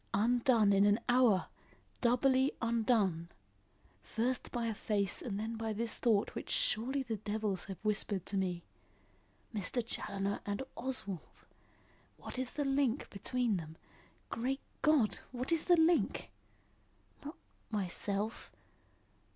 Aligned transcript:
Undone 0.15 0.73
in 0.73 0.83
an 0.87 0.99
hour! 1.07 1.45
Doubly 2.01 2.51
undone! 2.59 3.29
First 4.01 4.51
by 4.51 4.65
a 4.65 4.73
face 4.73 5.21
and 5.21 5.39
then 5.39 5.55
by 5.57 5.73
this 5.73 5.93
thought 5.93 6.33
which 6.33 6.49
surely 6.49 7.03
the 7.03 7.17
devils 7.17 7.65
have 7.65 7.77
whispered 7.83 8.25
to 8.25 8.35
me. 8.35 8.63
Mr. 9.53 9.85
Challoner 9.85 10.39
and 10.43 10.63
Oswald! 10.75 11.45
What 12.17 12.39
is 12.39 12.53
the 12.53 12.65
link 12.65 13.11
between 13.11 13.57
them? 13.57 13.77
Great 14.31 14.61
God! 14.81 15.19
what 15.31 15.51
is 15.51 15.65
the 15.65 15.77
link? 15.77 16.31
Not 17.23 17.35
myself? 17.69 18.51